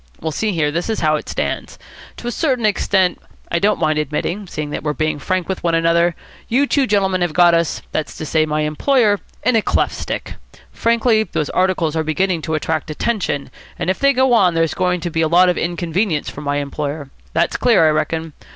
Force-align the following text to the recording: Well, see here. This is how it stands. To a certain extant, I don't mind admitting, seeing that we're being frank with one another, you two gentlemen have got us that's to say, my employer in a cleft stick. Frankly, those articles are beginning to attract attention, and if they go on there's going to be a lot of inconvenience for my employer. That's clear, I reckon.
Well, 0.19 0.31
see 0.31 0.51
here. 0.51 0.71
This 0.71 0.89
is 0.89 1.01
how 1.01 1.15
it 1.15 1.29
stands. 1.29 1.77
To 2.17 2.25
a 2.27 2.31
certain 2.31 2.65
extant, 2.65 3.21
I 3.51 3.59
don't 3.59 3.79
mind 3.79 3.99
admitting, 3.99 4.47
seeing 4.47 4.71
that 4.71 4.81
we're 4.81 4.93
being 4.95 5.19
frank 5.19 5.47
with 5.47 5.63
one 5.63 5.75
another, 5.75 6.15
you 6.47 6.65
two 6.65 6.87
gentlemen 6.87 7.21
have 7.21 7.33
got 7.33 7.53
us 7.53 7.83
that's 7.91 8.17
to 8.17 8.25
say, 8.25 8.47
my 8.47 8.61
employer 8.61 9.19
in 9.43 9.55
a 9.55 9.61
cleft 9.61 9.93
stick. 9.93 10.37
Frankly, 10.71 11.21
those 11.21 11.51
articles 11.51 11.95
are 11.95 12.03
beginning 12.03 12.41
to 12.41 12.55
attract 12.55 12.89
attention, 12.89 13.51
and 13.77 13.91
if 13.91 13.99
they 13.99 14.11
go 14.11 14.33
on 14.33 14.55
there's 14.55 14.73
going 14.73 15.01
to 15.01 15.11
be 15.11 15.21
a 15.21 15.27
lot 15.27 15.49
of 15.49 15.57
inconvenience 15.59 16.31
for 16.31 16.41
my 16.41 16.55
employer. 16.55 17.11
That's 17.33 17.55
clear, 17.55 17.85
I 17.87 17.91
reckon. 17.91 18.33